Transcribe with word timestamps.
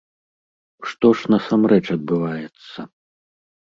Што 0.91 1.07
ж 1.19 1.31
насамрэч 1.35 1.81
адбываецца? 1.99 2.79